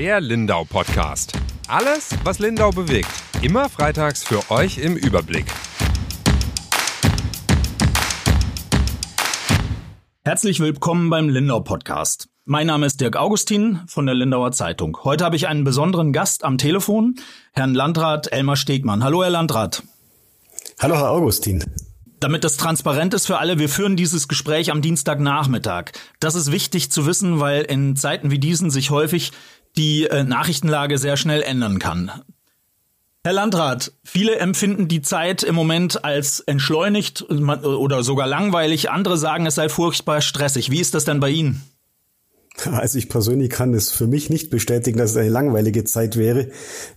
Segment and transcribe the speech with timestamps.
[0.00, 1.34] Der Lindau Podcast.
[1.68, 3.10] Alles, was Lindau bewegt.
[3.42, 5.44] Immer freitags für euch im Überblick.
[10.24, 12.30] Herzlich willkommen beim Lindau Podcast.
[12.46, 14.96] Mein Name ist Dirk Augustin von der Lindauer Zeitung.
[15.04, 17.16] Heute habe ich einen besonderen Gast am Telefon,
[17.52, 19.04] Herrn Landrat Elmar Stegmann.
[19.04, 19.82] Hallo, Herr Landrat.
[20.78, 21.62] Hallo, Herr Augustin.
[22.20, 25.92] Damit das transparent ist für alle, wir führen dieses Gespräch am Dienstagnachmittag.
[26.20, 29.32] Das ist wichtig zu wissen, weil in Zeiten wie diesen sich häufig
[29.76, 32.10] die äh, Nachrichtenlage sehr schnell ändern kann.
[33.22, 38.90] Herr Landrat, viele empfinden die Zeit im Moment als entschleunigt oder sogar langweilig.
[38.90, 40.70] Andere sagen, es sei furchtbar stressig.
[40.70, 41.62] Wie ist das denn bei Ihnen?
[42.80, 46.48] Also ich persönlich kann es für mich nicht bestätigen, dass es eine langweilige Zeit wäre.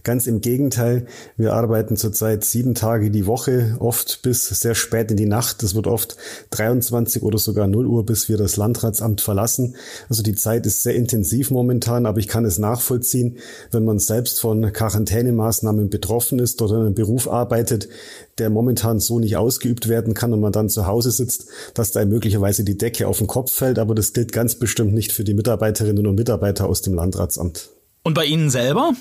[0.03, 5.17] Ganz im Gegenteil, wir arbeiten zurzeit sieben Tage die Woche, oft bis sehr spät in
[5.17, 5.63] die Nacht.
[5.63, 6.17] Es wird oft
[6.51, 9.75] 23 oder sogar 0 Uhr, bis wir das Landratsamt verlassen.
[10.09, 13.37] Also die Zeit ist sehr intensiv momentan, aber ich kann es nachvollziehen,
[13.71, 17.89] wenn man selbst von Quarantänemaßnahmen betroffen ist oder in einem Beruf arbeitet,
[18.37, 22.03] der momentan so nicht ausgeübt werden kann und man dann zu Hause sitzt, dass da
[22.05, 23.77] möglicherweise die Decke auf den Kopf fällt.
[23.79, 27.69] Aber das gilt ganz bestimmt nicht für die Mitarbeiterinnen und Mitarbeiter aus dem Landratsamt.
[28.03, 28.93] Und bei Ihnen selber?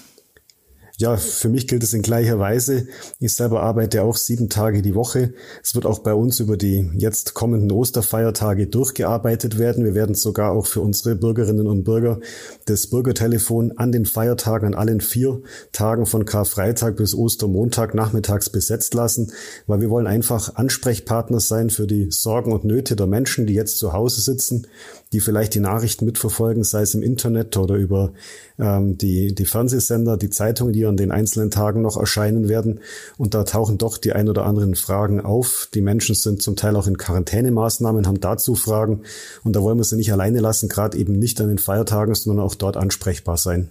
[0.98, 2.86] Ja, für mich gilt es in gleicher Weise.
[3.18, 5.32] Ich selber arbeite auch sieben Tage die Woche.
[5.62, 9.84] Es wird auch bei uns über die jetzt kommenden Osterfeiertage durchgearbeitet werden.
[9.84, 12.20] Wir werden sogar auch für unsere Bürgerinnen und Bürger
[12.66, 15.40] das Bürgertelefon an den Feiertagen, an allen vier
[15.72, 19.32] Tagen von Karfreitag bis Ostermontag nachmittags besetzt lassen,
[19.66, 23.78] weil wir wollen einfach Ansprechpartner sein für die Sorgen und Nöte der Menschen, die jetzt
[23.78, 24.66] zu Hause sitzen,
[25.12, 28.12] die vielleicht die Nachrichten mitverfolgen, sei es im Internet oder über
[28.58, 32.80] ähm, die, die Fernsehsender, die Zeitungen, die an den einzelnen Tagen noch erscheinen werden.
[33.18, 35.68] Und da tauchen doch die ein oder anderen Fragen auf.
[35.74, 39.02] Die Menschen sind zum Teil auch in Quarantänemaßnahmen, haben dazu Fragen.
[39.44, 42.44] Und da wollen wir sie nicht alleine lassen, gerade eben nicht an den Feiertagen, sondern
[42.44, 43.70] auch dort ansprechbar sein.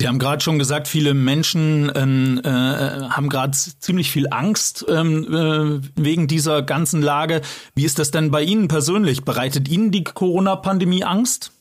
[0.00, 5.24] Sie haben gerade schon gesagt, viele Menschen ähm, äh, haben gerade ziemlich viel Angst ähm,
[5.24, 7.42] äh, wegen dieser ganzen Lage.
[7.74, 9.26] Wie ist das denn bei Ihnen persönlich?
[9.26, 11.52] Bereitet Ihnen die Corona-Pandemie Angst?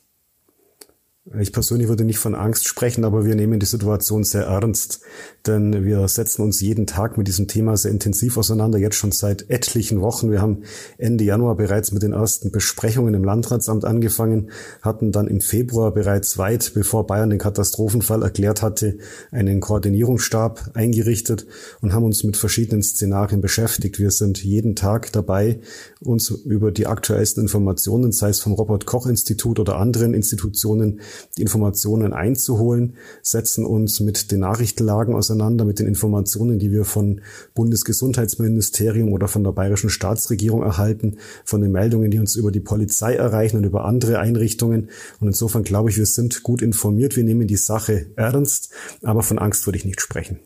[1.38, 5.02] Ich persönlich würde nicht von Angst sprechen, aber wir nehmen die Situation sehr ernst,
[5.48, 9.50] denn wir setzen uns jeden Tag mit diesem Thema sehr intensiv auseinander, jetzt schon seit
[9.50, 10.32] etlichen Wochen.
[10.32, 10.64] Wir haben
[10.98, 14.52] Ende Januar bereits mit den ersten Besprechungen im Landratsamt angefangen,
[14.82, 18.98] hatten dann im Februar bereits weit, bevor Bayern den Katastrophenfall erklärt hatte,
[19.32, 21.48] einen Koordinierungsstab eingerichtet
[21.82, 24.00] und haben uns mit verschiedenen Szenarien beschäftigt.
[24.00, 25.60] Wir sind jeden Tag dabei,
[26.02, 31.02] uns über die aktuellsten Informationen, sei es vom Robert Koch Institut oder anderen Institutionen,
[31.38, 37.22] die Informationen einzuholen, setzen uns mit den Nachrichtenlagen auseinander, mit den Informationen, die wir von
[37.54, 43.16] Bundesgesundheitsministerium oder von der bayerischen Staatsregierung erhalten, von den Meldungen, die uns über die Polizei
[43.16, 44.90] erreichen und über andere Einrichtungen.
[45.20, 48.72] Und insofern glaube ich, wir sind gut informiert, wir nehmen die Sache ernst,
[49.04, 50.40] aber von Angst würde ich nicht sprechen.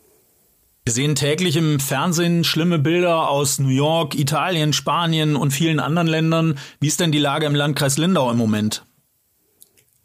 [0.86, 6.08] Wir sehen täglich im Fernsehen schlimme Bilder aus New York, Italien, Spanien und vielen anderen
[6.08, 6.58] Ländern.
[6.78, 8.84] Wie ist denn die Lage im Landkreis Lindau im Moment?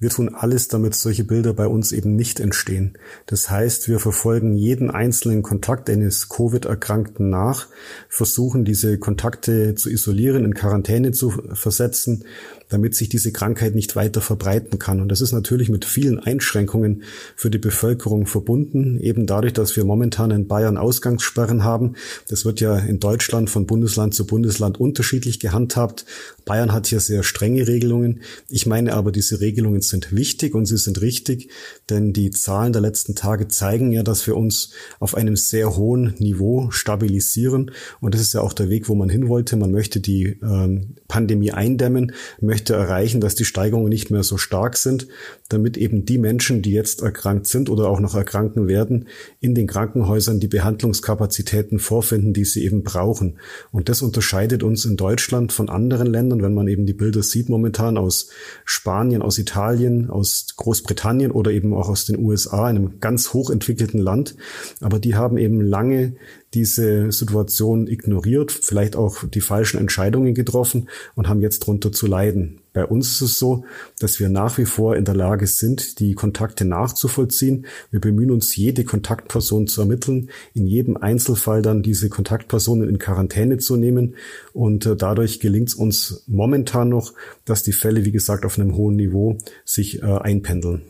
[0.01, 2.97] Wir tun alles, damit solche Bilder bei uns eben nicht entstehen.
[3.25, 7.67] Das heißt, wir verfolgen jeden einzelnen Kontakt eines Covid-Erkrankten nach,
[8.07, 12.23] versuchen diese Kontakte zu isolieren, in Quarantäne zu versetzen
[12.69, 15.01] damit sich diese Krankheit nicht weiter verbreiten kann.
[15.01, 17.03] Und das ist natürlich mit vielen Einschränkungen
[17.35, 21.95] für die Bevölkerung verbunden, eben dadurch, dass wir momentan in Bayern Ausgangssperren haben.
[22.27, 26.05] Das wird ja in Deutschland von Bundesland zu Bundesland unterschiedlich gehandhabt.
[26.45, 28.21] Bayern hat hier sehr strenge Regelungen.
[28.47, 31.49] Ich meine aber, diese Regelungen sind wichtig und sie sind richtig,
[31.89, 36.13] denn die Zahlen der letzten Tage zeigen ja, dass wir uns auf einem sehr hohen
[36.19, 37.71] Niveau stabilisieren.
[37.99, 39.55] Und das ist ja auch der Weg, wo man hin wollte.
[39.57, 44.37] Man möchte die ähm, Pandemie eindämmen, möchte möchte erreichen, dass die Steigerungen nicht mehr so
[44.37, 45.07] stark sind,
[45.47, 49.07] damit eben die Menschen, die jetzt erkrankt sind oder auch noch erkranken werden,
[49.39, 53.37] in den Krankenhäusern die Behandlungskapazitäten vorfinden, die sie eben brauchen.
[53.71, 57.47] Und das unterscheidet uns in Deutschland von anderen Ländern, wenn man eben die Bilder sieht
[57.47, 58.29] momentan aus
[58.65, 64.35] Spanien, aus Italien, aus Großbritannien oder eben auch aus den USA, einem ganz hochentwickelten Land.
[64.81, 66.17] Aber die haben eben lange
[66.53, 72.61] diese Situation ignoriert, vielleicht auch die falschen Entscheidungen getroffen und haben jetzt drunter zu leiden.
[72.73, 73.65] Bei uns ist es so,
[73.99, 77.65] dass wir nach wie vor in der Lage sind, die Kontakte nachzuvollziehen.
[77.91, 83.57] Wir bemühen uns, jede Kontaktperson zu ermitteln, in jedem Einzelfall dann diese Kontaktpersonen in Quarantäne
[83.57, 84.15] zu nehmen.
[84.53, 87.13] Und äh, dadurch gelingt es uns momentan noch,
[87.45, 90.83] dass die Fälle, wie gesagt, auf einem hohen Niveau sich äh, einpendeln.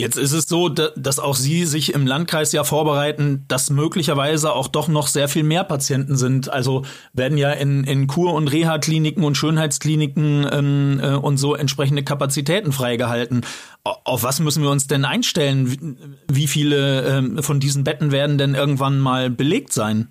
[0.00, 4.68] Jetzt ist es so, dass auch Sie sich im Landkreis ja vorbereiten, dass möglicherweise auch
[4.68, 6.50] doch noch sehr viel mehr Patienten sind.
[6.50, 12.02] Also werden ja in, in Kur- und Reha-Kliniken und Schönheitskliniken ähm, äh, und so entsprechende
[12.02, 13.42] Kapazitäten freigehalten.
[13.84, 15.96] Auf was müssen wir uns denn einstellen?
[16.30, 20.08] Wie viele ähm, von diesen Betten werden denn irgendwann mal belegt sein?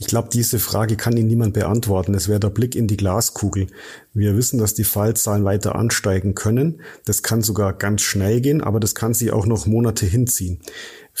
[0.00, 2.14] Ich glaube, diese Frage kann Ihnen niemand beantworten.
[2.14, 3.66] Es wäre der Blick in die Glaskugel.
[4.14, 6.80] Wir wissen, dass die Fallzahlen weiter ansteigen können.
[7.04, 10.58] Das kann sogar ganz schnell gehen, aber das kann sich auch noch Monate hinziehen.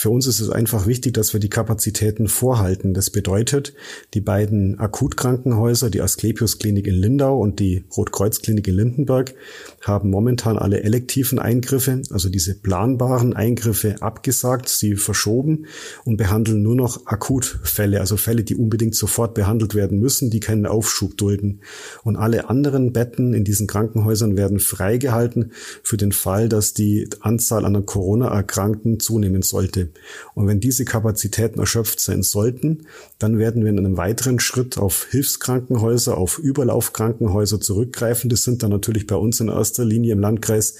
[0.00, 2.94] Für uns ist es einfach wichtig, dass wir die Kapazitäten vorhalten.
[2.94, 3.74] Das bedeutet,
[4.14, 9.34] die beiden Akutkrankenhäuser, die Asklepios Klinik in Lindau und die Rotkreuz-Klinik in Lindenberg,
[9.82, 15.66] haben momentan alle elektiven Eingriffe, also diese planbaren Eingriffe abgesagt, sie verschoben
[16.06, 20.64] und behandeln nur noch Akutfälle, also Fälle, die unbedingt sofort behandelt werden müssen, die keinen
[20.64, 21.60] Aufschub dulden.
[22.04, 27.66] Und alle anderen Betten in diesen Krankenhäusern werden freigehalten für den Fall, dass die Anzahl
[27.66, 29.89] an Corona-Erkrankten zunehmen sollte.
[30.34, 32.86] Und wenn diese Kapazitäten erschöpft sein sollten,
[33.18, 38.30] dann werden wir in einem weiteren Schritt auf Hilfskrankenhäuser, auf Überlaufkrankenhäuser zurückgreifen.
[38.30, 40.76] Das sind dann natürlich bei uns in erster Linie im Landkreis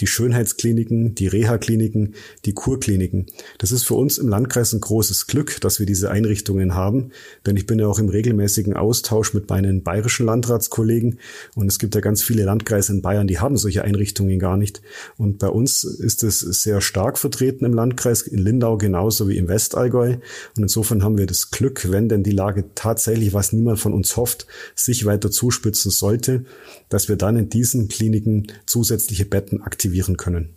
[0.00, 2.14] die Schönheitskliniken, die Reha-Kliniken,
[2.44, 3.26] die Kurkliniken.
[3.58, 7.10] Das ist für uns im Landkreis ein großes Glück, dass wir diese Einrichtungen haben,
[7.46, 11.18] denn ich bin ja auch im regelmäßigen Austausch mit meinen bayerischen Landratskollegen
[11.54, 14.82] und es gibt ja ganz viele Landkreise in Bayern, die haben solche Einrichtungen gar nicht.
[15.16, 19.48] Und bei uns ist es sehr stark vertreten im Landkreis, in Lindau genauso wie im
[19.48, 20.14] Westallgäu.
[20.56, 24.16] Und insofern haben wir das Glück, wenn denn die Lage tatsächlich, was niemand von uns
[24.16, 26.44] hofft, sich weiter zuspitzen sollte,
[26.88, 30.54] dass wir dann in diesen Kliniken zusätzliche Betten aktivieren können.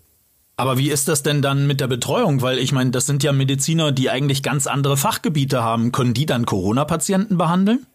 [0.57, 2.41] Aber wie ist das denn dann mit der Betreuung?
[2.41, 5.91] Weil ich meine, das sind ja Mediziner, die eigentlich ganz andere Fachgebiete haben.
[5.91, 7.85] Können die dann Corona-Patienten behandeln?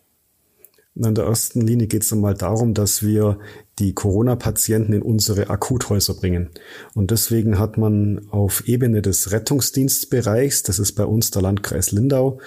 [0.94, 3.38] In der ersten Linie geht es einmal darum, dass wir
[3.78, 6.50] die Corona-Patienten in unsere Akuthäuser bringen.
[6.94, 12.40] Und deswegen hat man auf Ebene des Rettungsdienstbereichs, das ist bei uns der Landkreis Lindau,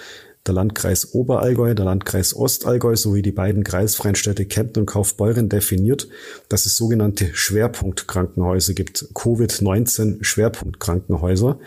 [0.46, 6.08] der Landkreis Oberallgäu, der Landkreis Ostallgäu sowie die beiden kreisfreien Städte Kempten und Kaufbeuren definiert,
[6.48, 11.58] dass es sogenannte Schwerpunktkrankenhäuser gibt, Covid-19 Schwerpunktkrankenhäuser.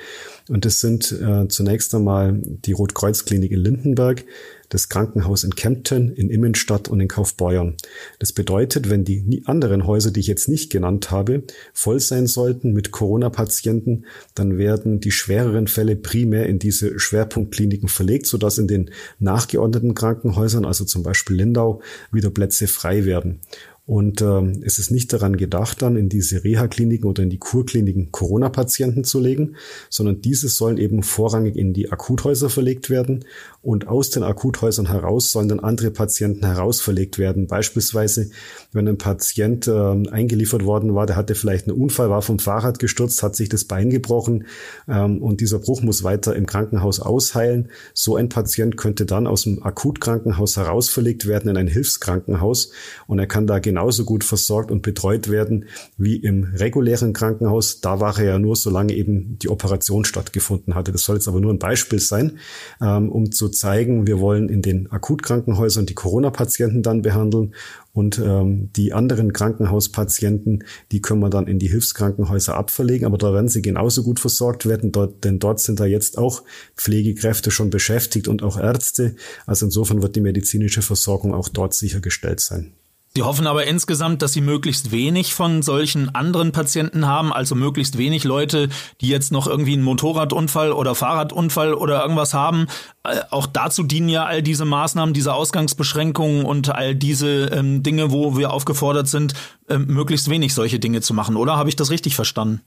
[0.48, 4.24] Und das sind äh, zunächst einmal die Rotkreuzklinik in Lindenberg,
[4.70, 7.76] das Krankenhaus in Kempten, in Immenstadt und in Kaufbeuern.
[8.20, 11.44] Das bedeutet, wenn die anderen Häuser, die ich jetzt nicht genannt habe,
[11.74, 14.06] voll sein sollten mit Corona-Patienten,
[14.36, 20.66] dann werden die schwereren Fälle primär in diese Schwerpunktkliniken verlegt, sodass in den nachgeordneten Krankenhäusern,
[20.66, 21.82] also zum Beispiel Lindau,
[22.12, 23.42] wieder Plätze frei werden.
[23.90, 28.12] Und ähm, es ist nicht daran gedacht, dann in diese Reha-Kliniken oder in die Kurkliniken
[28.12, 29.56] Corona-Patienten zu legen,
[29.90, 33.26] sondern diese sollen eben vorrangig in die Akuthäuser verlegt werden.
[33.64, 37.48] Und aus den Akuthäusern heraus sollen dann andere Patienten herausverlegt werden.
[37.48, 38.30] Beispielsweise,
[38.72, 42.78] wenn ein Patient äh, eingeliefert worden war, der hatte vielleicht einen Unfall, war vom Fahrrad
[42.78, 44.46] gestürzt, hat sich das Bein gebrochen
[44.88, 47.70] ähm, und dieser Bruch muss weiter im Krankenhaus ausheilen.
[47.96, 52.72] So ein Patient könnte dann aus dem Akutkrankenhaus herausverlegt werden in ein Hilfskrankenhaus
[53.08, 55.66] und er kann da genau genauso gut versorgt und betreut werden
[55.98, 57.80] wie im regulären Krankenhaus.
[57.80, 60.92] Da war er ja nur, solange eben die Operation stattgefunden hatte.
[60.92, 62.40] Das soll jetzt aber nur ein Beispiel sein,
[62.82, 67.54] ähm, um zu zeigen, wir wollen in den Akutkrankenhäusern die Corona-Patienten dann behandeln
[67.94, 73.34] und ähm, die anderen Krankenhauspatienten, die können wir dann in die Hilfskrankenhäuser abverlegen, aber da
[73.34, 74.92] werden sie genauso gut versorgt werden,
[75.24, 76.44] denn dort sind da jetzt auch
[76.76, 79.16] Pflegekräfte schon beschäftigt und auch Ärzte.
[79.46, 82.74] Also insofern wird die medizinische Versorgung auch dort sichergestellt sein.
[83.16, 87.98] Sie hoffen aber insgesamt, dass Sie möglichst wenig von solchen anderen Patienten haben, also möglichst
[87.98, 88.70] wenig Leute,
[89.02, 92.68] die jetzt noch irgendwie einen Motorradunfall oder Fahrradunfall oder irgendwas haben.
[93.04, 98.12] Äh, auch dazu dienen ja all diese Maßnahmen, diese Ausgangsbeschränkungen und all diese ähm, Dinge,
[98.12, 99.34] wo wir aufgefordert sind,
[99.70, 101.36] äh, möglichst wenig solche Dinge zu machen.
[101.36, 102.62] Oder habe ich das richtig verstanden?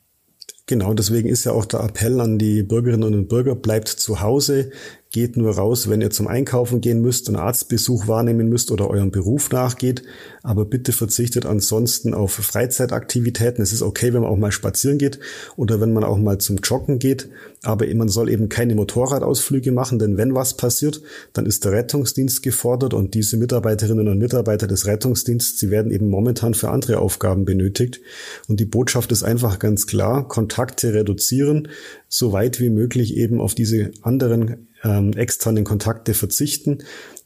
[0.66, 4.70] Genau, deswegen ist ja auch der Appell an die Bürgerinnen und Bürger, bleibt zu Hause,
[5.12, 9.10] Geht nur raus, wenn ihr zum Einkaufen gehen müsst, einen Arztbesuch wahrnehmen müsst oder eurem
[9.10, 10.02] Beruf nachgeht.
[10.42, 13.62] Aber bitte verzichtet ansonsten auf Freizeitaktivitäten.
[13.62, 15.20] Es ist okay, wenn man auch mal spazieren geht
[15.54, 17.28] oder wenn man auch mal zum Joggen geht.
[17.62, 21.02] Aber man soll eben keine Motorradausflüge machen, denn wenn was passiert,
[21.34, 26.08] dann ist der Rettungsdienst gefordert und diese Mitarbeiterinnen und Mitarbeiter des Rettungsdienstes, sie werden eben
[26.08, 28.00] momentan für andere Aufgaben benötigt.
[28.48, 31.68] Und die Botschaft ist einfach ganz klar, Kontakte reduzieren,
[32.08, 36.78] so weit wie möglich eben auf diese anderen ähm, externen Kontakte verzichten.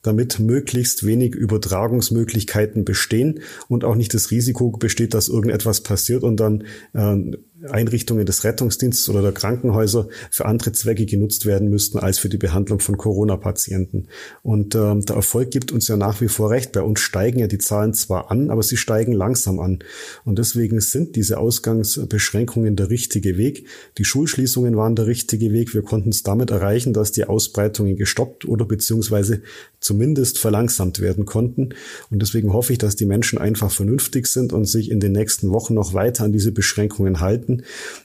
[0.02, 6.38] damit möglichst wenig Übertragungsmöglichkeiten bestehen und auch nicht das Risiko besteht, dass irgendetwas passiert und
[6.38, 7.36] dann äh,
[7.70, 12.36] Einrichtungen des Rettungsdienstes oder der Krankenhäuser für andere Zwecke genutzt werden müssten als für die
[12.36, 14.08] Behandlung von Corona-Patienten.
[14.42, 16.72] Und äh, der Erfolg gibt uns ja nach wie vor recht.
[16.72, 19.78] Bei uns steigen ja die Zahlen zwar an, aber sie steigen langsam an.
[20.24, 23.66] Und deswegen sind diese Ausgangsbeschränkungen der richtige Weg.
[23.96, 25.72] Die Schulschließungen waren der richtige Weg.
[25.72, 29.40] Wir konnten es damit erreichen, dass die Ausbreitungen gestoppt oder beziehungsweise
[29.80, 31.70] zumindest verlangsamt werden konnten.
[32.10, 35.50] Und deswegen hoffe ich, dass die Menschen einfach vernünftig sind und sich in den nächsten
[35.50, 37.55] Wochen noch weiter an diese Beschränkungen halten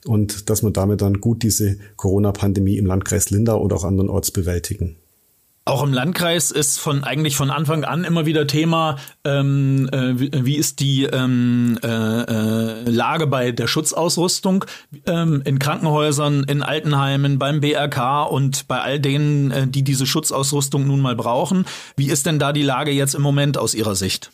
[0.06, 4.98] und dass wir damit dann gut diese Corona-Pandemie im Landkreis Lindau und auch andernorts bewältigen.
[5.64, 10.32] Auch im Landkreis ist von eigentlich von Anfang an immer wieder Thema, ähm, äh, wie,
[10.34, 14.66] wie, ist die ähm, äh, äh, Lage bei der Schutzausrüstung
[15.06, 20.88] ähm, in Krankenhäusern, in Altenheimen, beim BRK und bei all denen, äh, die diese Schutzausrüstung
[20.88, 21.66] nun mal brauchen.
[21.96, 24.32] Wie ist denn da die Lage jetzt im Moment aus Ihrer Sicht?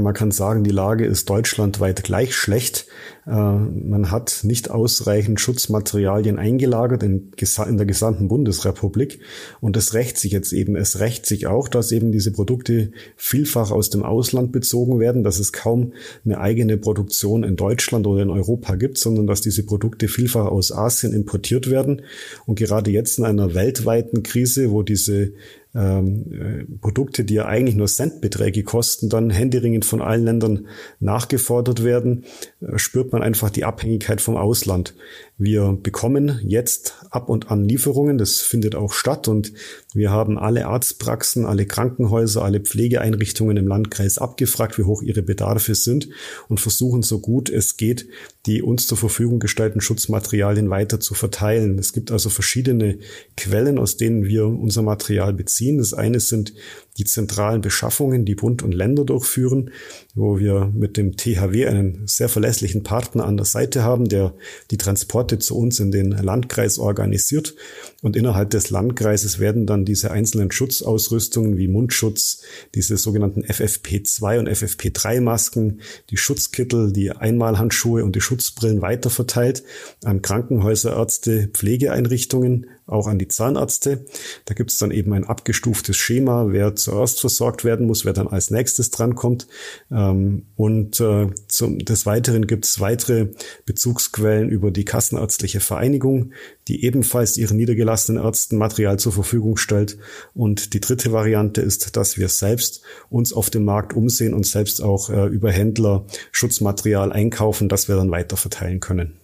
[0.00, 2.86] Man kann sagen, die Lage ist deutschlandweit gleich schlecht.
[3.26, 9.20] Äh, man hat nicht ausreichend Schutzmaterialien eingelagert in, der gesamten Bundesrepublik.
[9.60, 10.74] Und es rächt sich jetzt eben.
[10.74, 15.38] Es rächt sich auch, dass eben diese Produkte vielfach aus dem Ausland bezogen werden, dass
[15.38, 15.92] es kaum
[16.24, 20.72] eine eigene Produktion in Deutschland oder in Europa gibt, sondern dass diese Produkte vielfach aus
[20.72, 22.02] Asien importiert werden.
[22.46, 25.32] Und gerade jetzt in einer weltweiten Krise, wo diese
[25.74, 30.68] ähm, äh, Produkte, die ja eigentlich nur Centbeträge kosten, dann händeringend von allen Ländern
[31.00, 32.24] nachgefordert werden,
[32.60, 34.94] äh, spürt man einfach die Abhängigkeit vom Ausland.
[35.36, 39.52] Wir bekommen jetzt ab und an Lieferungen, das findet auch statt und
[39.92, 45.74] wir haben alle Arztpraxen, alle Krankenhäuser, alle Pflegeeinrichtungen im Landkreis abgefragt, wie hoch ihre Bedarfe
[45.74, 46.08] sind
[46.48, 48.06] und versuchen so gut es geht,
[48.46, 51.78] die uns zur Verfügung gestellten Schutzmaterialien weiter zu verteilen.
[51.78, 52.98] Es gibt also verschiedene
[53.36, 55.78] Quellen, aus denen wir unser Material beziehen.
[55.78, 56.52] Das eine sind
[56.96, 59.70] die zentralen Beschaffungen, die Bund und Länder durchführen,
[60.14, 64.34] wo wir mit dem THW einen sehr verlässlichen Partner an der Seite haben, der
[64.70, 67.56] die Transporte zu uns in den Landkreis organisiert.
[68.02, 72.42] Und innerhalb des Landkreises werden dann diese einzelnen Schutzausrüstungen wie Mundschutz,
[72.74, 79.64] diese sogenannten FFP2 und FFP3 Masken, die Schutzkittel, die Einmalhandschuhe und die Schutzbrillen weiterverteilt
[80.04, 84.04] an Krankenhäuser, Ärzte, Pflegeeinrichtungen, auch an die Zahnärzte.
[84.44, 88.28] Da gibt es dann eben ein abgestuftes Schema, wer zuerst versorgt werden muss, wer dann
[88.28, 89.46] als nächstes drankommt.
[89.90, 93.28] Ähm, und äh, zum, des Weiteren gibt es weitere
[93.64, 96.32] Bezugsquellen über die Kassenärztliche Vereinigung,
[96.68, 99.98] die ebenfalls ihren niedergelassenen Ärzten Material zur Verfügung stellt.
[100.34, 104.82] Und die dritte Variante ist, dass wir selbst uns auf dem Markt umsehen und selbst
[104.82, 109.23] auch äh, über Händler Schutzmaterial einkaufen, das wir dann weiter verteilen können.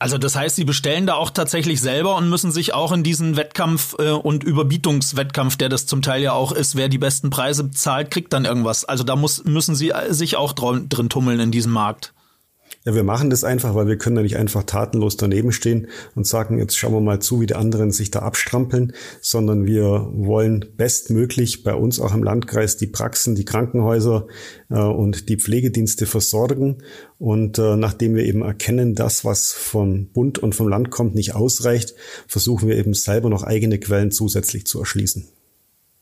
[0.00, 3.36] Also das heißt, Sie bestellen da auch tatsächlich selber und müssen sich auch in diesen
[3.36, 7.70] Wettkampf äh, und Überbietungswettkampf, der das zum Teil ja auch ist, wer die besten Preise
[7.72, 8.84] zahlt, kriegt dann irgendwas.
[8.84, 12.14] Also da muss, müssen Sie sich auch drin tummeln in diesem Markt.
[12.84, 16.26] Ja, wir machen das einfach, weil wir können ja nicht einfach tatenlos daneben stehen und
[16.26, 20.64] sagen, jetzt schauen wir mal zu, wie die anderen sich da abstrampeln, sondern wir wollen
[20.76, 24.26] bestmöglich bei uns auch im Landkreis die Praxen, die Krankenhäuser
[24.70, 26.78] äh, und die Pflegedienste versorgen.
[27.18, 31.34] Und äh, nachdem wir eben erkennen, das, was vom Bund und vom Land kommt, nicht
[31.34, 31.94] ausreicht,
[32.26, 35.28] versuchen wir eben selber noch eigene Quellen zusätzlich zu erschließen.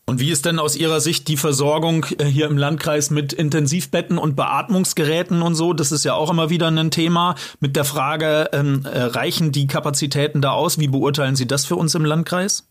[0.08, 4.18] Und wie ist denn aus Ihrer Sicht die Versorgung äh, hier im Landkreis mit Intensivbetten
[4.18, 5.72] und Beatmungsgeräten und so?
[5.72, 9.66] Das ist ja auch immer wieder ein Thema mit der Frage, ähm, äh, reichen die
[9.66, 10.78] Kapazitäten da aus?
[10.78, 12.68] Wie beurteilen Sie das für uns im Landkreis?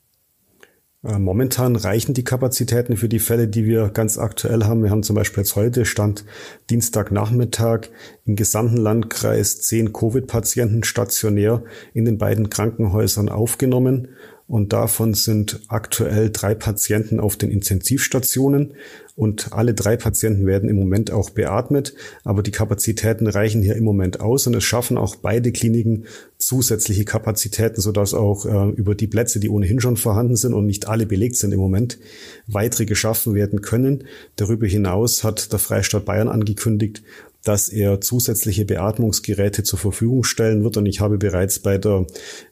[1.04, 4.84] Äh, momentan reichen die Kapazitäten für die Fälle, die wir ganz aktuell haben.
[4.84, 6.24] Wir haben zum Beispiel jetzt heute Stand
[6.70, 7.89] Dienstagnachmittag
[8.25, 11.63] im gesamten Landkreis zehn Covid-Patienten stationär
[11.94, 14.08] in den beiden Krankenhäusern aufgenommen
[14.48, 18.74] und davon sind aktuell drei Patienten auf den Intensivstationen.
[19.16, 21.94] Und alle drei Patienten werden im Moment auch beatmet,
[22.25, 24.46] aber die Kapazitäten reichen hier im Moment aus.
[24.46, 26.04] Und es schaffen auch beide Kliniken
[26.38, 30.88] zusätzliche Kapazitäten, sodass auch äh, über die Plätze, die ohnehin schon vorhanden sind und nicht
[30.90, 31.98] alle belegt sind im Moment,
[32.46, 34.04] weitere geschaffen werden können.
[34.36, 37.02] Darüber hinaus hat der Freistaat Bayern angekündigt,
[37.46, 40.78] dass er zusätzliche Beatmungsgeräte zur Verfügung stellen wird.
[40.78, 42.06] Und ich habe bereits bei der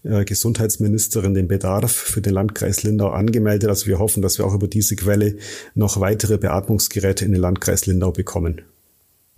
[0.04, 3.70] äh, Gesundheitsministerin den Bedarf für den Landkreis Lindau angemeldet.
[3.70, 5.36] Also wir hoffen, dass wir auch über diese Quelle
[5.76, 8.62] noch weitere Beatmungsgeräte in den Landkreis Lindau bekommen.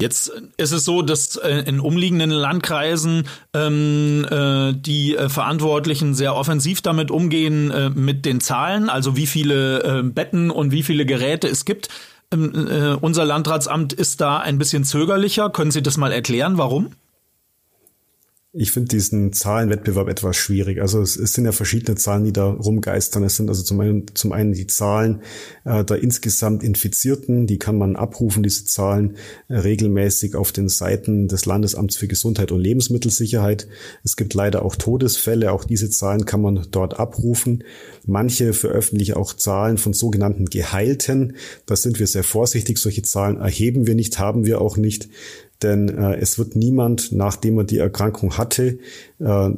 [0.01, 6.35] Jetzt ist es so, dass äh, in umliegenden Landkreisen ähm, äh, die äh, Verantwortlichen sehr
[6.35, 11.05] offensiv damit umgehen äh, mit den Zahlen, also wie viele äh, Betten und wie viele
[11.05, 11.87] Geräte es gibt.
[12.31, 15.49] Ähm, äh, unser Landratsamt ist da ein bisschen zögerlicher.
[15.49, 16.91] Können Sie das mal erklären, warum?
[18.57, 20.79] Ich finde diesen Zahlenwettbewerb etwas schwierig.
[20.79, 23.25] Also es, es, sind ja verschiedene Zahlen, die da rumgeistern.
[23.25, 25.23] Es sind also zum einen, zum einen die Zahlen
[25.65, 29.17] äh, der insgesamt Infizierten, die kann man abrufen, diese Zahlen
[29.49, 33.67] äh, regelmäßig auf den Seiten des Landesamts für Gesundheit und Lebensmittelsicherheit.
[34.05, 37.65] Es gibt leider auch Todesfälle, auch diese Zahlen kann man dort abrufen.
[38.05, 41.35] Manche veröffentlichen auch Zahlen von sogenannten Geheilten.
[41.65, 42.77] Da sind wir sehr vorsichtig.
[42.77, 45.09] Solche Zahlen erheben wir nicht, haben wir auch nicht
[45.65, 48.77] denn äh, es wird niemand, nachdem er die Erkrankung hatte,
[49.19, 49.49] äh,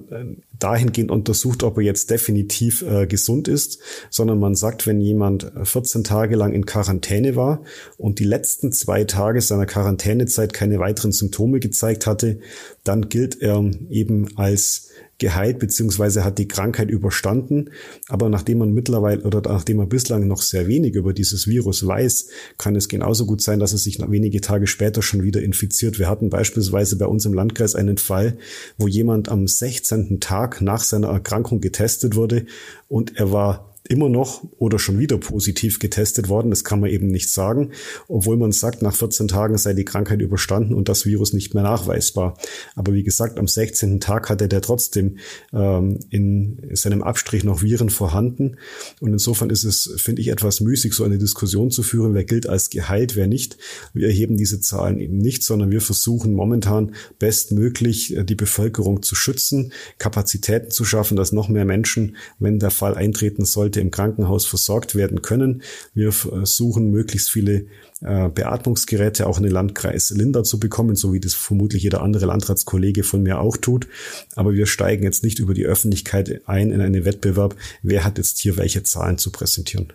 [0.58, 6.04] dahingehend untersucht, ob er jetzt definitiv äh, gesund ist, sondern man sagt, wenn jemand 14
[6.04, 7.62] Tage lang in Quarantäne war
[7.98, 12.40] und die letzten zwei Tage seiner Quarantänezeit keine weiteren Symptome gezeigt hatte,
[12.84, 14.87] dann gilt er eben als
[15.20, 17.72] geheilt beziehungsweise hat die Krankheit überstanden.
[18.08, 22.28] Aber nachdem man mittlerweile oder nachdem man bislang noch sehr wenig über dieses Virus weiß,
[22.58, 26.00] kann es genauso gut sein, dass es sich wenige Tage später schon wieder infiziert.
[26.00, 28.38] Wir hatten beispielsweise bei uns im Landkreis einen Fall,
[28.78, 30.20] wo jemand am 16.
[30.20, 32.46] Tag nach seiner Erkrankung getestet wurde
[32.88, 36.50] und er war immer noch oder schon wieder positiv getestet worden.
[36.50, 37.72] Das kann man eben nicht sagen,
[38.08, 41.64] obwohl man sagt, nach 14 Tagen sei die Krankheit überstanden und das Virus nicht mehr
[41.64, 42.38] nachweisbar.
[42.76, 44.00] Aber wie gesagt, am 16.
[44.00, 45.18] Tag hatte der trotzdem
[45.54, 48.58] ähm, in seinem Abstrich noch Viren vorhanden.
[49.00, 52.48] Und insofern ist es, finde ich, etwas müßig, so eine Diskussion zu führen, wer gilt
[52.48, 53.58] als geheilt, wer nicht.
[53.94, 59.16] Wir erheben diese Zahlen eben nicht, sondern wir versuchen momentan bestmöglich äh, die Bevölkerung zu
[59.16, 63.92] schützen, Kapazitäten zu schaffen, dass noch mehr Menschen, wenn der Fall eintreten sollte, Leute im
[63.92, 65.62] Krankenhaus versorgt werden können.
[65.94, 67.66] Wir versuchen möglichst viele
[68.02, 72.26] äh, Beatmungsgeräte auch in den Landkreis Linda zu bekommen, so wie das vermutlich jeder andere
[72.26, 73.88] Landratskollege von mir auch tut.
[74.36, 78.40] Aber wir steigen jetzt nicht über die Öffentlichkeit ein in einen Wettbewerb, wer hat jetzt
[78.40, 79.94] hier welche Zahlen zu präsentieren.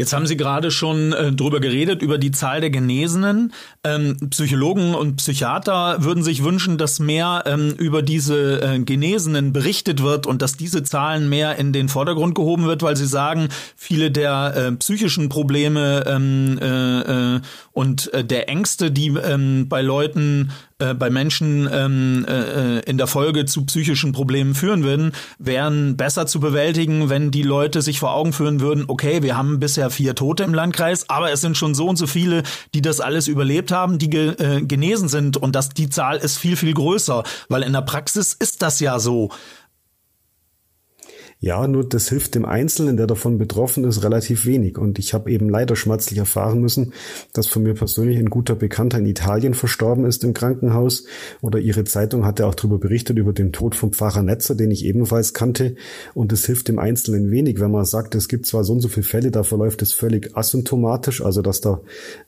[0.00, 3.52] Jetzt haben Sie gerade schon äh, drüber geredet, über die Zahl der Genesenen.
[3.84, 10.02] Ähm, Psychologen und Psychiater würden sich wünschen, dass mehr ähm, über diese äh, Genesenen berichtet
[10.02, 14.10] wird und dass diese Zahlen mehr in den Vordergrund gehoben wird, weil sie sagen, viele
[14.10, 17.40] der äh, psychischen Probleme ähm, äh, äh,
[17.72, 23.06] und äh, der Ängste, die ähm, bei Leuten äh, bei Menschen ähm, äh, in der
[23.06, 28.14] Folge zu psychischen Problemen führen würden, wären besser zu bewältigen, wenn die Leute sich vor
[28.14, 31.74] Augen führen würden, okay, wir haben bisher vier Tote im Landkreis, aber es sind schon
[31.74, 32.42] so und so viele,
[32.74, 36.38] die das alles überlebt haben, die ge äh, genesen sind und dass die Zahl ist
[36.38, 39.30] viel, viel größer, weil in der Praxis ist das ja so.
[41.42, 44.76] Ja, nur das hilft dem Einzelnen, der davon betroffen ist, relativ wenig.
[44.76, 46.92] Und ich habe eben leider schmerzlich erfahren müssen,
[47.32, 51.04] dass von mir persönlich ein guter Bekannter in Italien verstorben ist im Krankenhaus.
[51.40, 54.84] Oder ihre Zeitung hatte auch darüber berichtet, über den Tod vom Pfarrer Netzer, den ich
[54.84, 55.76] ebenfalls kannte.
[56.12, 58.88] Und es hilft dem Einzelnen wenig, wenn man sagt, es gibt zwar so und so
[58.88, 61.80] viele Fälle, da verläuft es völlig asymptomatisch, also dass da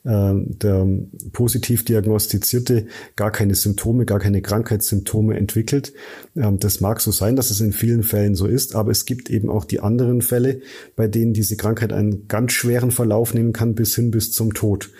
[0.05, 0.87] äh, der
[1.33, 5.93] positiv diagnostizierte gar keine Symptome, gar keine Krankheitssymptome entwickelt.
[6.35, 9.05] Ähm, das mag so sein, dass es in vielen Fällen so ist, aber es es
[9.05, 10.61] gibt eben auch die anderen Fälle,
[10.95, 14.91] bei denen diese Krankheit einen ganz schweren Verlauf nehmen kann bis hin bis zum Tod.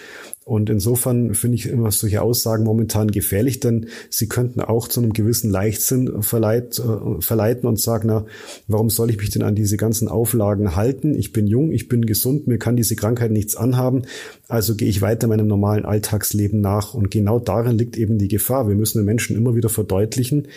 [0.44, 5.14] Und insofern finde ich immer solche Aussagen momentan gefährlich, denn sie könnten auch zu einem
[5.14, 8.26] gewissen Leichtsinn verleit, äh, verleiten und sagen, na,
[8.68, 11.16] warum soll ich mich denn an diese ganzen Auflagen halten?
[11.16, 14.02] Ich bin jung, ich bin gesund, mir kann diese Krankheit nichts anhaben,
[14.50, 16.94] also gehe ich weiter meinem normalen Alltagsleben nach.
[16.94, 18.68] Und genau darin liegt eben die Gefahr.
[18.68, 20.50] Wir müssen den Menschen immer wieder verdeutlichen,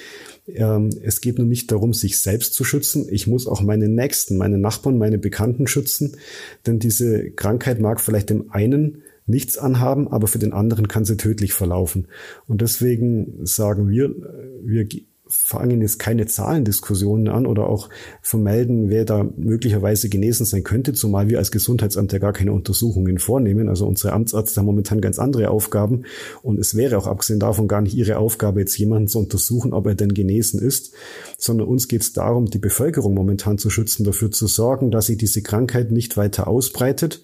[0.48, 3.06] ähm, es geht nur nicht darum, sich selbst zu schützen.
[3.10, 6.16] Ich muss auch meine Nächsten, meine Nachbarn, meine Bekannten schützen.
[6.66, 11.16] Denn diese Krankheit mag vielleicht dem einen nichts anhaben, aber für den anderen kann sie
[11.16, 12.06] tödlich verlaufen.
[12.46, 14.14] Und deswegen sagen wir,
[14.62, 14.86] wir
[15.28, 17.88] fangen jetzt keine Zahlendiskussionen an oder auch
[18.22, 23.18] vermelden, wer da möglicherweise genesen sein könnte, zumal wir als Gesundheitsamt ja gar keine Untersuchungen
[23.18, 23.68] vornehmen.
[23.68, 26.04] Also unsere Amtsärzte haben momentan ganz andere Aufgaben
[26.42, 29.86] und es wäre auch abgesehen davon gar nicht ihre Aufgabe, jetzt jemanden zu untersuchen, ob
[29.86, 30.94] er denn genesen ist,
[31.38, 35.18] sondern uns geht es darum, die Bevölkerung momentan zu schützen, dafür zu sorgen, dass sich
[35.18, 37.22] diese Krankheit nicht weiter ausbreitet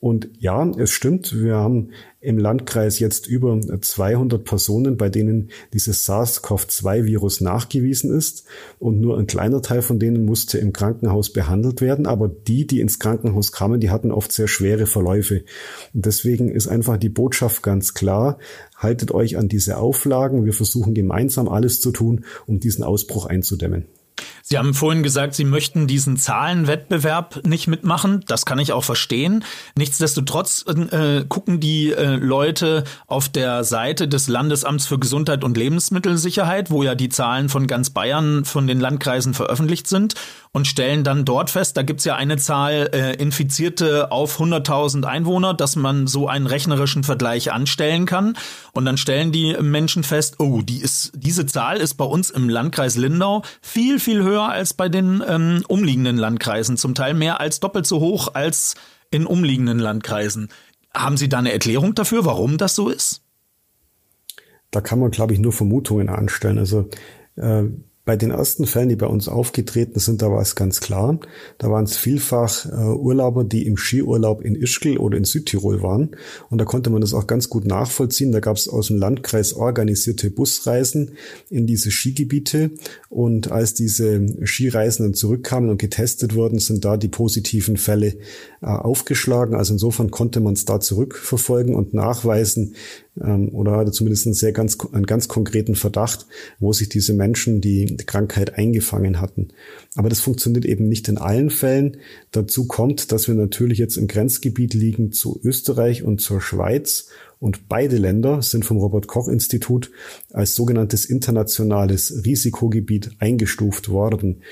[0.00, 6.04] und ja, es stimmt, wir haben im Landkreis jetzt über 200 Personen, bei denen dieses
[6.04, 8.44] SARS-CoV-2-Virus nachgewiesen ist.
[8.78, 12.06] Und nur ein kleiner Teil von denen musste im Krankenhaus behandelt werden.
[12.06, 15.44] Aber die, die ins Krankenhaus kamen, die hatten oft sehr schwere Verläufe.
[15.94, 18.38] Und deswegen ist einfach die Botschaft ganz klar.
[18.76, 20.44] Haltet euch an diese Auflagen.
[20.44, 23.86] Wir versuchen gemeinsam alles zu tun, um diesen Ausbruch einzudämmen.
[24.42, 28.24] Sie haben vorhin gesagt, Sie möchten diesen Zahlenwettbewerb nicht mitmachen.
[28.26, 29.44] Das kann ich auch verstehen.
[29.76, 36.70] Nichtsdestotrotz äh, gucken die äh, Leute auf der Seite des Landesamts für Gesundheit und Lebensmittelsicherheit,
[36.70, 40.14] wo ja die Zahlen von ganz Bayern von den Landkreisen veröffentlicht sind.
[40.54, 45.52] Und stellen dann dort fest, da gibt's ja eine Zahl äh, Infizierte auf 100.000 Einwohner,
[45.52, 48.36] dass man so einen rechnerischen Vergleich anstellen kann.
[48.72, 52.48] Und dann stellen die Menschen fest, oh, die ist, diese Zahl ist bei uns im
[52.48, 56.76] Landkreis Lindau viel, viel höher als bei den ähm, umliegenden Landkreisen.
[56.76, 58.76] Zum Teil mehr als doppelt so hoch als
[59.10, 60.50] in umliegenden Landkreisen.
[60.94, 63.22] Haben Sie da eine Erklärung dafür, warum das so ist?
[64.70, 66.58] Da kann man, glaube ich, nur Vermutungen anstellen.
[66.58, 66.88] Also
[67.34, 67.64] äh,
[68.04, 71.18] bei den ersten Fällen, die bei uns aufgetreten sind, da war es ganz klar.
[71.56, 76.10] Da waren es vielfach äh, Urlauber, die im Skiurlaub in Ischgl oder in Südtirol waren.
[76.50, 78.30] Und da konnte man das auch ganz gut nachvollziehen.
[78.30, 81.12] Da gab es aus dem Landkreis organisierte Busreisen
[81.48, 82.72] in diese Skigebiete.
[83.08, 88.16] Und als diese Skireisenden zurückkamen und getestet wurden, sind da die positiven Fälle
[88.60, 89.54] äh, aufgeschlagen.
[89.54, 92.74] Also insofern konnte man es da zurückverfolgen und nachweisen,
[93.16, 96.26] oder hatte zumindest einen sehr ganz, einen ganz konkreten Verdacht,
[96.58, 99.48] wo sich diese Menschen die Krankheit eingefangen hatten.
[99.94, 101.98] Aber das funktioniert eben nicht in allen Fällen.
[102.32, 107.68] Dazu kommt, dass wir natürlich jetzt im Grenzgebiet liegen zu Österreich und zur Schweiz und
[107.68, 109.90] beide Länder sind vom Robert Koch Institut
[110.32, 114.42] als sogenanntes internationales Risikogebiet eingestuft worden.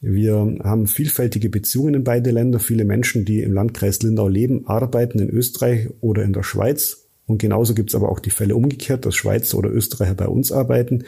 [0.00, 2.60] Wir haben vielfältige Beziehungen in beide Länder.
[2.60, 7.38] Viele Menschen, die im Landkreis Lindau leben, arbeiten in Österreich oder in der Schweiz und
[7.38, 11.04] genauso gibt es aber auch die Fälle umgekehrt, dass Schweizer oder Österreicher bei uns arbeiten.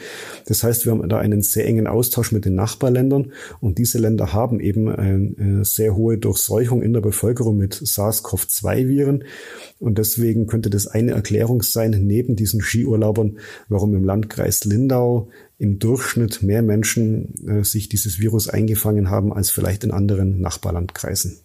[0.47, 4.33] Das heißt, wir haben da einen sehr engen Austausch mit den Nachbarländern und diese Länder
[4.33, 9.23] haben eben eine sehr hohe Durchseuchung in der Bevölkerung mit SARS-CoV-2-Viren.
[9.79, 13.37] Und deswegen könnte das eine Erklärung sein, neben diesen Skiurlaubern,
[13.69, 19.51] warum im Landkreis Lindau im Durchschnitt mehr Menschen äh, sich dieses Virus eingefangen haben als
[19.51, 21.39] vielleicht in anderen Nachbarlandkreisen.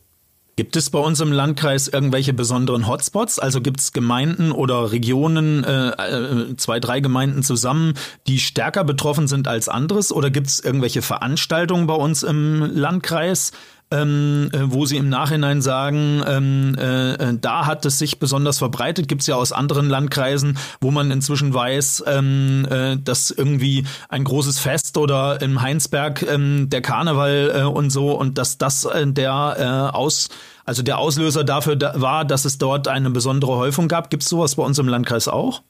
[0.57, 3.41] Gibt es bei uns im Landkreis irgendwelche besonderen Hotspots?
[3.41, 7.95] Also gibt es Gemeinden oder Regionen, äh, äh, zwei, drei Gemeinden zusammen,
[8.29, 10.13] die stärker betroffen sind als anderes?
[10.13, 13.51] Oder gibt es irgendwelche Veranstaltungen bei uns im Landkreis,
[13.95, 18.59] ähm, äh, wo Sie im Nachhinein sagen, ähm, äh, äh, da hat es sich besonders
[18.59, 19.09] verbreitet?
[19.09, 24.25] Gibt es ja aus anderen Landkreisen, wo man inzwischen weiß, ähm, äh, dass irgendwie ein
[24.25, 29.07] großes Fest oder im Heinsberg ähm, der Karneval äh, und so und dass das äh,
[29.07, 30.29] der äh, aus
[30.67, 34.09] also der Auslöser dafür da war, dass es dort eine besondere Häufung gab.
[34.09, 35.63] Gibt es sowas bei uns im Landkreis auch?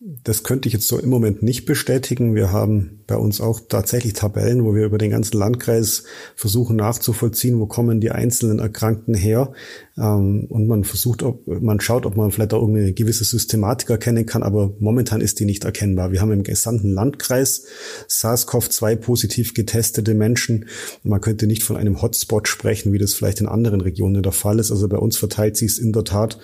[0.00, 2.36] Das könnte ich jetzt so im Moment nicht bestätigen.
[2.36, 6.04] Wir haben bei uns auch tatsächlich Tabellen, wo wir über den ganzen Landkreis
[6.36, 9.52] versuchen nachzuvollziehen, wo kommen die einzelnen Erkrankten her.
[9.98, 14.26] Ähm, und man versucht, ob, man schaut, ob man vielleicht auch irgendeine gewisse Systematik erkennen
[14.26, 16.12] kann, aber momentan ist die nicht erkennbar.
[16.12, 17.64] Wir haben im gesamten Landkreis
[18.08, 20.66] SARS-CoV-2 positiv getestete Menschen.
[21.02, 24.58] Man könnte nicht von einem Hotspot sprechen, wie das vielleicht in anderen Regionen der Fall
[24.58, 24.70] ist.
[24.70, 26.38] Also bei uns verteilt sich es in der Tat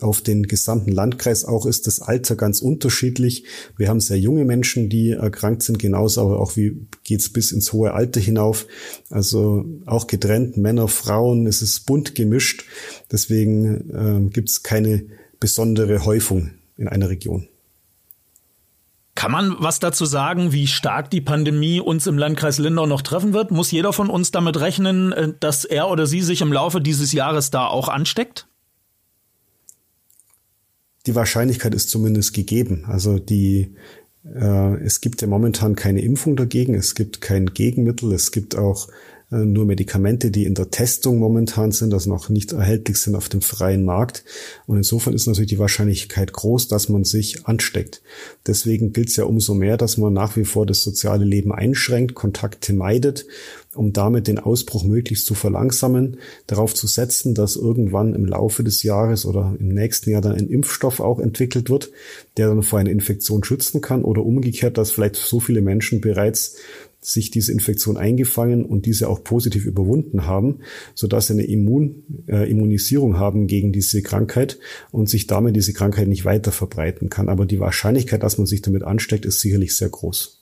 [0.00, 1.44] auf den gesamten Landkreis.
[1.44, 3.44] Auch ist das Alter ganz unterschiedlich.
[3.76, 7.72] Wir haben sehr junge Menschen, die erkrankt sind, genauso aber auch wie geht's bis ins
[7.72, 8.66] hohe Alter hinauf.
[9.10, 12.64] Also auch getrennt, Männer, Frauen, es ist bunt gemischt.
[13.10, 15.04] Deswegen äh, gibt es keine
[15.40, 17.48] besondere Häufung in einer Region.
[19.14, 23.32] Kann man was dazu sagen, wie stark die Pandemie uns im Landkreis Lindau noch treffen
[23.32, 23.50] wird?
[23.50, 27.12] Muss jeder von uns damit rechnen, äh, dass er oder sie sich im Laufe dieses
[27.12, 28.46] Jahres da auch ansteckt?
[31.06, 32.84] Die Wahrscheinlichkeit ist zumindest gegeben.
[32.88, 33.74] Also die,
[34.24, 38.88] äh, es gibt ja momentan keine Impfung dagegen, es gibt kein Gegenmittel, es gibt auch
[39.30, 43.42] nur Medikamente, die in der Testung momentan sind, also noch nicht erhältlich sind auf dem
[43.42, 44.24] freien Markt.
[44.66, 48.02] Und insofern ist natürlich die Wahrscheinlichkeit groß, dass man sich ansteckt.
[48.46, 52.14] Deswegen gilt es ja umso mehr, dass man nach wie vor das soziale Leben einschränkt,
[52.14, 53.26] Kontakte meidet,
[53.74, 58.84] um damit den Ausbruch möglichst zu verlangsamen, darauf zu setzen, dass irgendwann im Laufe des
[58.84, 61.90] Jahres oder im nächsten Jahr dann ein Impfstoff auch entwickelt wird,
[62.36, 66.56] der dann vor einer Infektion schützen kann oder umgekehrt, dass vielleicht so viele Menschen bereits
[67.06, 70.58] sich diese Infektion eingefangen und diese auch positiv überwunden haben,
[70.94, 74.58] sodass sie eine Immun, äh, Immunisierung haben gegen diese Krankheit
[74.90, 77.28] und sich damit diese Krankheit nicht weiter verbreiten kann.
[77.28, 80.35] Aber die Wahrscheinlichkeit, dass man sich damit ansteckt, ist sicherlich sehr groß.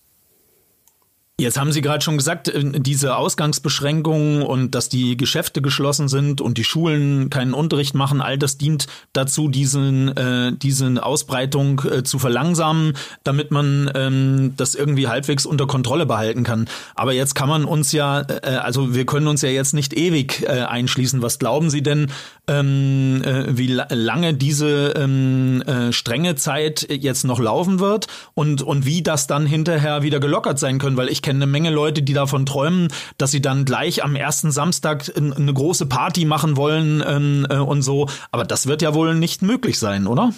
[1.40, 6.40] Jetzt haben Sie gerade schon gesagt, äh, diese Ausgangsbeschränkungen und dass die Geschäfte geschlossen sind
[6.40, 12.04] und die Schulen keinen Unterricht machen, all das dient dazu, diesen, äh, diese Ausbreitung äh,
[12.04, 12.92] zu verlangsamen,
[13.24, 16.68] damit man ähm, das irgendwie halbwegs unter Kontrolle behalten kann.
[16.94, 20.44] Aber jetzt kann man uns ja, äh, also wir können uns ja jetzt nicht ewig
[20.44, 21.20] äh, einschließen.
[21.20, 22.12] Was glauben Sie denn,
[22.48, 28.62] ähm, äh, wie la lange diese ähm, äh, strenge Zeit jetzt noch laufen wird und,
[28.62, 30.96] und wie das dann hinterher wieder gelockert sein können?
[30.96, 34.50] Weil ich kenne eine Menge Leute, die davon träumen, dass sie dann gleich am ersten
[34.50, 38.08] Samstag eine große Party machen wollen ähm, äh, und so.
[38.30, 40.32] Aber das wird ja wohl nicht möglich sein, oder?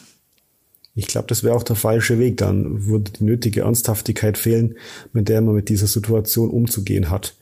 [0.98, 2.38] Ich glaube, das wäre auch der falsche Weg.
[2.38, 4.76] Dann würde die nötige Ernsthaftigkeit fehlen,
[5.12, 7.34] mit der man mit dieser Situation umzugehen hat.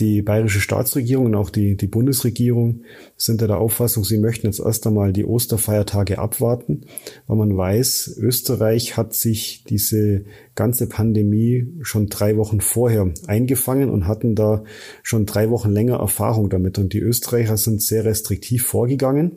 [0.00, 2.82] Die bayerische Staatsregierung und auch die, die Bundesregierung
[3.16, 6.86] sind der Auffassung, sie möchten jetzt erst einmal die Osterfeiertage abwarten,
[7.28, 10.24] weil man weiß, Österreich hat sich diese
[10.56, 14.64] ganze Pandemie schon drei Wochen vorher eingefangen und hatten da
[15.04, 16.78] schon drei Wochen länger Erfahrung damit.
[16.78, 19.36] Und die Österreicher sind sehr restriktiv vorgegangen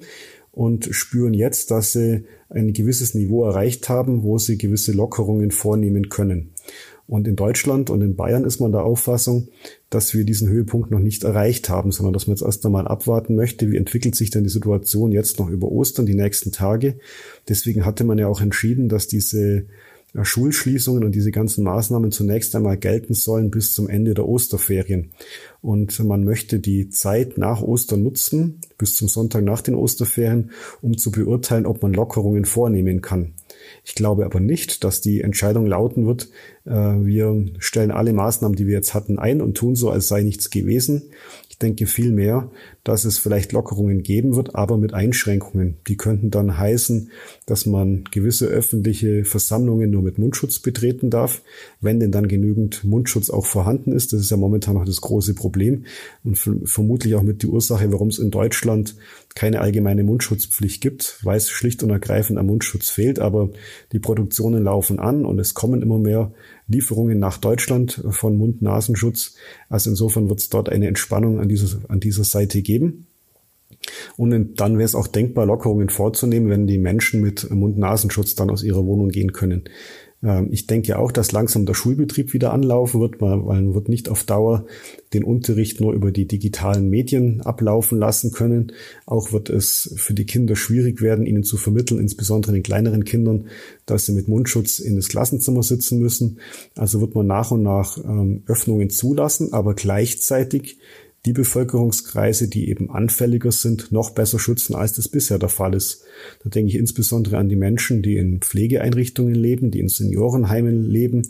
[0.51, 6.09] und spüren jetzt, dass sie ein gewisses Niveau erreicht haben, wo sie gewisse Lockerungen vornehmen
[6.09, 6.53] können.
[7.07, 9.47] Und in Deutschland und in Bayern ist man der Auffassung,
[9.89, 13.35] dass wir diesen Höhepunkt noch nicht erreicht haben, sondern dass man jetzt erst einmal abwarten
[13.35, 16.99] möchte, wie entwickelt sich denn die Situation jetzt noch über Ostern, die nächsten Tage.
[17.47, 19.67] Deswegen hatte man ja auch entschieden, dass diese
[20.13, 25.11] äh, Schulschließungen und diese ganzen Maßnahmen zunächst einmal gelten sollen bis zum Ende der Osterferien.
[25.61, 30.97] Und man möchte die Zeit nach Ostern nutzen, bis zum Sonntag nach den Osterferien, um
[30.97, 33.33] zu beurteilen, ob man Lockerungen vornehmen kann.
[33.87, 36.27] Ich glaube aber nicht, dass die Entscheidung lauten wird,
[36.65, 40.23] äh, wir stellen alle Maßnahmen, die wir jetzt hatten, ein und tun so, als sei
[40.23, 41.03] nichts gewesen.
[41.57, 42.51] Ich denke vielmehr,
[42.83, 45.77] dass es vielleicht Lockerungen geben wird, aber mit Einschränkungen.
[45.87, 47.09] Die könnten dann heißen,
[47.47, 51.41] dass man gewisse öffentliche Versammlungen nur mit Mundschutz betreten darf,
[51.81, 54.13] wenn denn dann genügend Mundschutz auch vorhanden ist.
[54.13, 55.85] Das ist ja momentan noch das große Problem
[56.23, 58.95] und vermutlich auch mit die Ursache, warum es in Deutschland
[59.33, 63.17] keine allgemeine Mundschutzpflicht gibt, weil es schlicht und ergreifend am Mundschutz fehlt.
[63.17, 63.49] Aber
[63.93, 66.33] die Produktionen laufen an und es kommen immer mehr
[66.67, 69.35] Lieferungen nach Deutschland von Mund-Nasenschutz.
[69.69, 73.07] Also insofern wird es dort eine Entspannung an dieser, an dieser Seite geben.
[74.17, 78.63] Und dann wäre es auch denkbar, Lockerungen vorzunehmen, wenn die Menschen mit Mund-Nasenschutz dann aus
[78.63, 79.63] ihrer Wohnung gehen können.
[80.23, 84.09] Ähm, ich denke auch, dass langsam der Schulbetrieb wieder anlaufen wird, weil man wird nicht
[84.09, 84.65] auf Dauer
[85.13, 88.71] den Unterricht nur über die digitalen Medien ablaufen lassen können.
[89.05, 93.47] Auch wird es für die Kinder schwierig werden, ihnen zu vermitteln, insbesondere den kleineren Kindern,
[93.85, 96.39] dass sie mit Mundschutz in das Klassenzimmer sitzen müssen.
[96.75, 100.77] Also wird man nach und nach ähm, Öffnungen zulassen, aber gleichzeitig
[101.25, 106.03] die Bevölkerungskreise, die eben anfälliger sind, noch besser schützen, als das bisher der Fall ist.
[106.43, 111.27] Da denke ich insbesondere an die Menschen, die in Pflegeeinrichtungen leben, die in Seniorenheimen leben,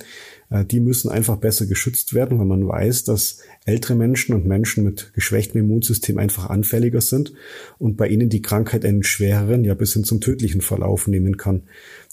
[0.49, 4.83] äh, die müssen einfach besser geschützt werden, weil man weiß, dass ältere Menschen und Menschen
[4.83, 7.33] mit geschwächtem Immunsystem einfach anfälliger sind
[7.79, 11.63] und bei ihnen die Krankheit einen schwereren, ja bis hin zum tödlichen Verlauf nehmen kann.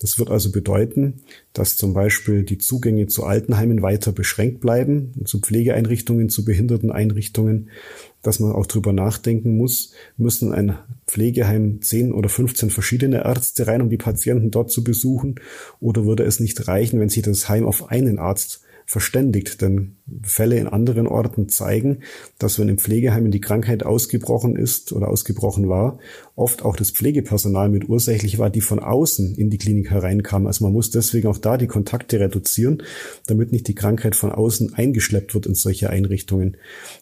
[0.00, 1.20] Das wird also bedeuten,
[1.52, 7.70] dass zum Beispiel die Zugänge zu Altenheimen weiter beschränkt bleiben, zu Pflegeeinrichtungen, zu Behinderteneinrichtungen
[8.24, 13.82] dass man auch drüber nachdenken muss, müssen ein Pflegeheim 10 oder 15 verschiedene Ärzte rein,
[13.82, 15.36] um die Patienten dort zu besuchen?
[15.80, 19.60] Oder würde es nicht reichen, wenn sich das Heim auf einen Arzt verständigt.
[19.62, 22.00] Denn Fälle in anderen Orten zeigen,
[22.38, 25.98] dass wenn im Pflegeheim die Krankheit ausgebrochen ist oder ausgebrochen war,
[26.36, 30.46] oft auch das Pflegepersonal mit ursächlich war, die von außen in die Klinik hereinkamen.
[30.46, 32.82] Also man muss deswegen auch da die Kontakte reduzieren,
[33.26, 36.56] damit nicht die Krankheit von außen eingeschleppt wird in solche Einrichtungen.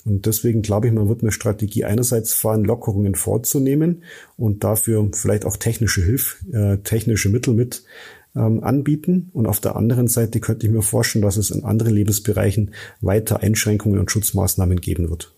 [0.05, 4.05] Und deswegen glaube ich, man wird eine Strategie einerseits fahren, Lockerungen vorzunehmen
[4.37, 7.85] und dafür vielleicht auch technische Hilfe, äh, technische Mittel mit
[8.37, 9.31] ähm, anbieten.
[9.33, 13.41] Und auf der anderen Seite könnte ich mir vorstellen, dass es in anderen Lebensbereichen weiter
[13.41, 15.33] Einschränkungen und Schutzmaßnahmen geben wird.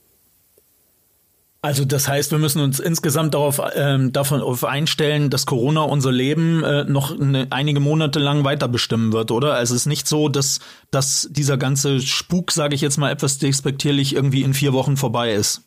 [1.65, 6.13] Also das heißt, wir müssen uns insgesamt darauf ähm, davon auf einstellen, dass Corona unser
[6.13, 9.55] Leben äh, noch eine, einige Monate lang weiter bestimmen wird, oder?
[9.55, 13.39] Also es ist nicht so, dass dass dieser ganze Spuk, sage ich jetzt mal etwas
[13.39, 15.63] despektierlich, irgendwie in vier Wochen vorbei ist.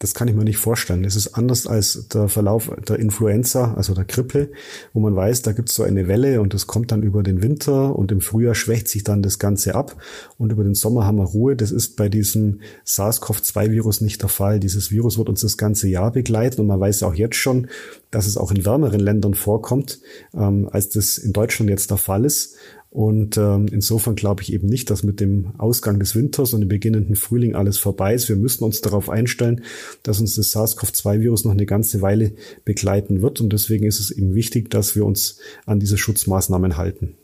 [0.00, 1.04] Das kann ich mir nicht vorstellen.
[1.04, 4.50] Es ist anders als der Verlauf der Influenza, also der Grippe,
[4.94, 7.42] wo man weiß, da gibt es so eine Welle und das kommt dann über den
[7.42, 9.96] Winter und im Frühjahr schwächt sich dann das Ganze ab
[10.38, 11.54] und über den Sommer haben wir Ruhe.
[11.54, 14.58] Das ist bei diesem SARS-CoV-2-Virus nicht der Fall.
[14.58, 17.68] Dieses Virus wird uns das ganze Jahr begleiten und man weiß auch jetzt schon,
[18.10, 20.00] dass es auch in wärmeren Ländern vorkommt,
[20.32, 22.56] ähm, als das in Deutschland jetzt der Fall ist.
[22.90, 26.68] Und ähm, insofern glaube ich eben nicht, dass mit dem Ausgang des Winters und dem
[26.68, 28.28] beginnenden Frühling alles vorbei ist.
[28.28, 29.62] Wir müssen uns darauf einstellen,
[30.02, 32.32] dass uns das SARS-CoV-2-Virus noch eine ganze Weile
[32.64, 33.40] begleiten wird.
[33.40, 37.14] Und deswegen ist es eben wichtig, dass wir uns an diese Schutzmaßnahmen halten.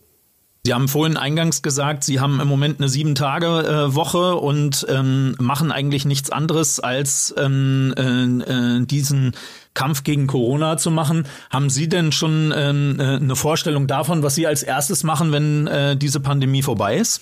[0.66, 5.70] Sie haben vorhin eingangs gesagt, Sie haben im Moment eine Sieben-Tage-Woche äh, und ähm, machen
[5.70, 9.37] eigentlich nichts anderes, als ähm, äh, äh, diesen
[9.74, 11.29] Kampf gegen Corona zu machen.
[11.50, 15.68] Haben Sie denn schon ähm, äh, eine Vorstellung davon, was Sie als erstes machen, wenn
[15.68, 17.20] äh, diese Pandemie vorbei ist?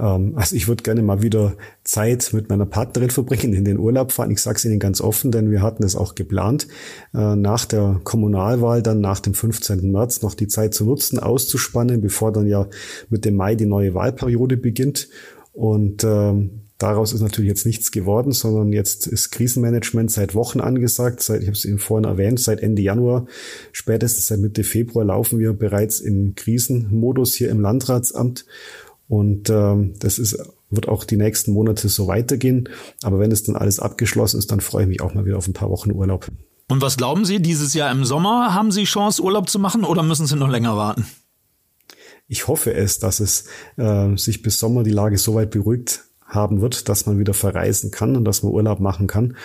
[0.00, 4.12] Ähm, also ich würde gerne mal wieder Zeit mit meiner Partnerin verbringen, in den Urlaub
[4.12, 4.30] fahren.
[4.30, 6.66] Ich sage es Ihnen ganz offen, denn wir hatten es auch geplant,
[7.14, 9.92] äh, nach der Kommunalwahl, dann nach dem 15.
[9.92, 12.66] März noch die Zeit zu nutzen, auszuspannen, bevor dann ja
[13.08, 15.08] mit dem Mai die neue Wahlperiode beginnt.
[15.52, 21.20] Und ähm, Daraus ist natürlich jetzt nichts geworden, sondern jetzt ist Krisenmanagement seit Wochen angesagt.
[21.20, 23.26] Seit, ich habe es Ihnen vorhin erwähnt, seit Ende Januar,
[23.70, 28.46] spätestens seit Mitte Februar laufen wir bereits im Krisenmodus hier im Landratsamt.
[29.10, 30.38] Und ähm, das ist
[30.70, 32.68] wird auch die nächsten Monate so weitergehen.
[33.02, 35.48] Aber wenn es dann alles abgeschlossen ist, dann freue ich mich auch mal wieder auf
[35.48, 36.28] ein paar Wochen Urlaub.
[36.68, 40.04] Und was glauben Sie, dieses Jahr im Sommer haben Sie Chance, Urlaub zu machen oder
[40.04, 41.06] müssen Sie noch länger warten?
[42.28, 43.46] Ich hoffe es, dass es
[43.76, 47.90] äh, sich bis Sommer die Lage so weit beruhigt haben wird, dass man wieder verreisen
[47.90, 49.36] kann und dass man Urlaub machen kann.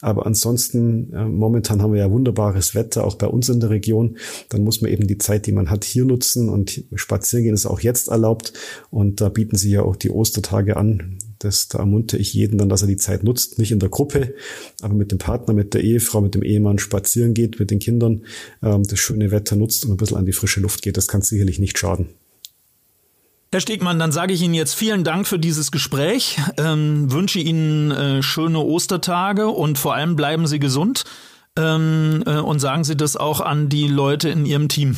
[0.00, 4.18] Aber ansonsten, äh, momentan haben wir ja wunderbares Wetter, auch bei uns in der Region.
[4.48, 7.66] Dann muss man eben die Zeit, die man hat, hier nutzen und spazieren gehen ist
[7.66, 8.52] auch jetzt erlaubt.
[8.90, 11.18] Und da bieten sich ja auch die Ostertage an.
[11.38, 14.34] Das, da ermuntere ich jeden dann, dass er die Zeit nutzt, nicht in der Gruppe,
[14.80, 18.22] aber mit dem Partner, mit der Ehefrau, mit dem Ehemann spazieren geht, mit den Kindern,
[18.62, 20.96] ähm, das schöne Wetter nutzt und ein bisschen an die frische Luft geht.
[20.96, 22.10] Das kann sicherlich nicht schaden.
[23.52, 27.90] Herr Stegmann, dann sage ich Ihnen jetzt vielen Dank für dieses Gespräch, ähm, wünsche Ihnen
[27.90, 31.04] äh, schöne Ostertage und vor allem bleiben Sie gesund
[31.58, 34.96] ähm, äh, und sagen Sie das auch an die Leute in Ihrem Team.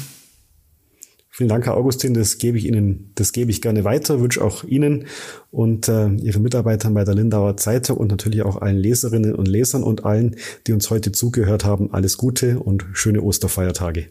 [1.31, 2.14] Vielen Dank, Herr Augustin.
[2.14, 4.21] Das gebe ich Ihnen, das gebe ich gerne weiter.
[4.21, 5.07] Wünsche auch Ihnen
[5.51, 9.83] und äh, Ihren Mitarbeitern bei der Lindauer Zeitung und natürlich auch allen Leserinnen und Lesern
[9.83, 10.37] und allen,
[10.69, 14.11] die uns heute zugehört haben, alles Gute und schöne Osterfeiertage.